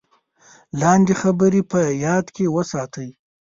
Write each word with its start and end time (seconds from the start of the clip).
لاندې 0.81 1.13
خبرې 1.21 1.61
په 1.71 1.79
یاد 2.05 2.25
کې 2.35 2.45
وساتئ: 2.55 3.09